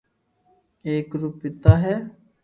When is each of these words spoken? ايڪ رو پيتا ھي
ايڪ 0.87 1.09
رو 1.21 1.29
پيتا 1.39 1.73
ھي 1.83 1.95